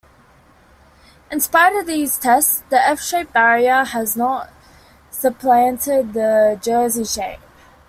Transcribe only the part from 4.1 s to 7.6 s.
not supplanted the Jersey-shape.